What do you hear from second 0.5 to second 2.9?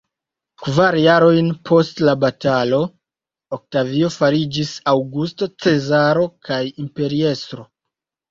Kvar jarojn post la batalo